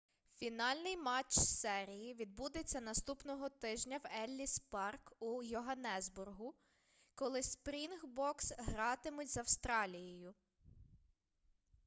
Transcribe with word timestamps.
фінальний 0.37 0.97
матч 0.97 1.31
серії 1.39 2.13
відбудеться 2.13 2.81
наступного 2.81 3.49
тижня 3.49 3.97
в 4.03 4.07
елліс 4.23 4.59
парк 4.59 5.13
у 5.19 5.43
йоганнесбургу 5.43 6.53
коли 7.15 7.43
спрінгбокс 7.43 8.53
гратимуть 8.57 9.31
з 9.31 9.37
австралією 9.37 10.33